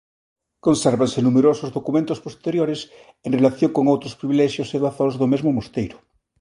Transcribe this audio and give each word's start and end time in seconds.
Consérvanse 0.65 1.19
numerosos 1.21 1.69
documentos 1.77 2.21
posteriores 2.25 2.79
en 3.25 3.31
relación 3.37 3.71
con 3.75 3.83
outros 3.93 4.17
privilexios 4.19 4.69
e 4.75 4.77
doazóns 4.83 5.15
do 5.19 5.27
mesmo 5.33 5.49
mosteiro. 5.57 5.97